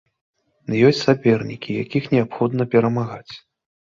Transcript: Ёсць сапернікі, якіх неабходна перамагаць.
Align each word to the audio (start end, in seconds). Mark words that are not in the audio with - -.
Ёсць 0.87 1.01
сапернікі, 1.07 1.77
якіх 1.83 2.03
неабходна 2.17 2.69
перамагаць. 2.73 3.33